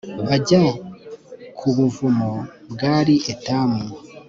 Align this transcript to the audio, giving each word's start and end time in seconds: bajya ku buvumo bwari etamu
bajya 0.27 0.63
ku 1.57 1.67
buvumo 1.77 2.31
bwari 2.71 3.15
etamu 3.33 3.81